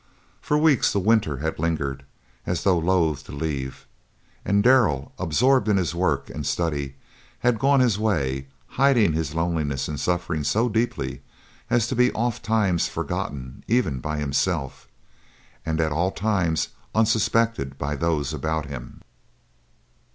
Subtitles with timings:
[0.41, 2.03] For weeks the winter had lingered
[2.47, 3.85] as though loath to leave,
[4.43, 6.95] and Darrell, absorbed in work and study,
[7.41, 8.47] had gone his way,
[8.81, 11.21] hiding his loneliness and suffering so deeply
[11.69, 14.87] as to be ofttimes forgotten even by himself,
[15.67, 19.01] and at all times unsuspected by those about him.